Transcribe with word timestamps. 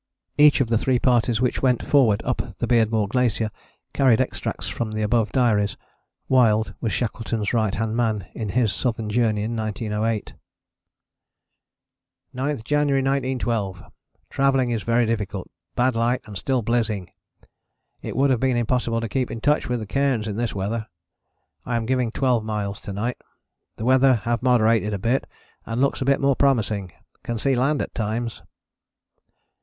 [Each 0.39 0.61
of 0.61 0.67
the 0.69 0.79
three 0.79 0.97
parties 0.97 1.39
which 1.39 1.61
went 1.61 1.85
forward 1.85 2.23
up 2.25 2.57
the 2.57 2.65
Beardmore 2.65 3.07
Glacier 3.07 3.51
carried 3.93 4.19
extracts 4.19 4.67
from 4.67 4.93
the 4.93 5.03
above 5.03 5.31
diaries. 5.31 5.77
Wild 6.27 6.73
was 6.81 6.91
Shackleton's 6.91 7.53
right 7.53 7.75
hand 7.75 7.95
man 7.95 8.25
in 8.33 8.49
his 8.49 8.73
Southern 8.73 9.11
Journey 9.11 9.43
in 9.43 9.55
1908.] 9.55 10.33
9th 12.33 12.63
January 12.63 13.01
1912. 13.03 13.83
Travelling 14.31 14.71
is 14.71 14.81
very 14.81 15.05
difficult, 15.05 15.51
bad 15.75 15.93
light 15.93 16.21
and 16.25 16.35
still 16.35 16.63
blizzing; 16.63 17.11
it 18.01 18.15
would 18.17 18.31
have 18.31 18.39
been 18.39 18.57
impossible 18.57 19.01
to 19.01 19.07
keep 19.07 19.29
in 19.29 19.39
touch 19.39 19.69
with 19.69 19.77
the 19.79 19.85
cairns 19.85 20.27
in 20.27 20.35
this 20.35 20.55
weather. 20.55 20.87
I 21.63 21.75
am 21.75 21.85
giving 21.85 22.09
12 22.11 22.43
miles 22.43 22.81
to 22.81 22.91
night. 22.91 23.17
The 23.75 23.85
weather 23.85 24.15
have 24.15 24.41
moderated 24.41 24.95
a 24.95 24.97
bit 24.97 25.27
and 25.67 25.79
looks 25.79 26.01
a 26.01 26.05
bit 26.05 26.19
more 26.19 26.35
promising. 26.35 26.91
Can 27.21 27.37
see 27.37 27.55
land 27.55 27.83
at 27.83 27.93
times. 27.93 28.41